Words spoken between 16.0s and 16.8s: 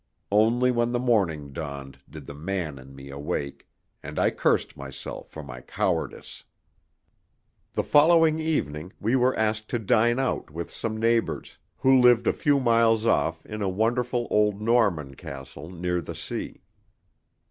the sea.